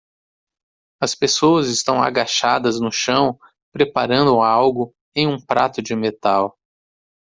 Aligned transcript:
As 0.99 1.13
pessoas 1.13 1.67
estão 1.69 2.01
agachadas 2.01 2.79
no 2.79 2.91
chão 2.91 3.39
preparando 3.71 4.41
algo 4.41 4.95
em 5.15 5.27
um 5.27 5.39
prato 5.39 5.79
de 5.79 5.95
metal. 5.95 6.57